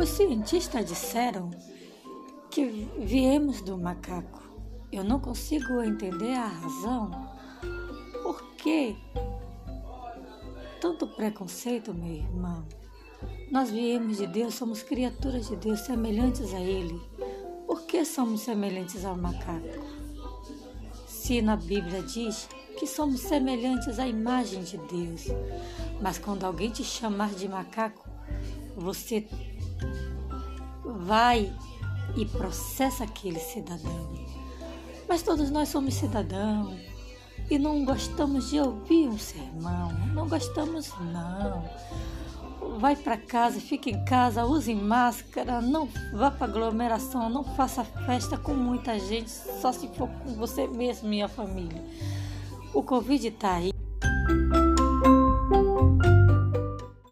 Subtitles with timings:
[0.00, 1.50] Os cientistas disseram
[2.50, 4.40] que viemos do macaco.
[4.90, 7.10] Eu não consigo entender a razão.
[8.22, 8.96] Por que
[10.80, 12.66] tanto preconceito, meu irmão?
[13.50, 16.98] Nós viemos de Deus, somos criaturas de Deus, semelhantes a Ele.
[17.66, 19.84] Por que somos semelhantes ao macaco?
[21.06, 22.48] Se na Bíblia diz
[22.78, 25.26] que somos semelhantes à imagem de Deus,
[26.00, 28.08] mas quando alguém te chamar de macaco,
[28.74, 29.28] você
[31.00, 31.52] vai
[32.16, 34.08] e processa aquele cidadão.
[35.08, 36.74] Mas todos nós somos cidadãos
[37.50, 41.68] e não gostamos de ouvir um sermão, não gostamos não.
[42.78, 48.38] Vai para casa, fique em casa, use máscara, não vá para aglomeração, não faça festa
[48.38, 51.82] com muita gente, só se for com você mesmo e a família.
[52.72, 53.79] O Covid está aí.